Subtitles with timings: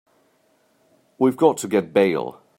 [1.19, 2.41] We've got to get bail.